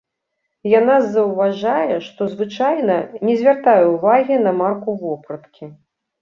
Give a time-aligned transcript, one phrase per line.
[0.79, 2.95] Яна заўважае, што звычайна
[3.29, 5.71] не звяртае ўвагі на марку вопраткі.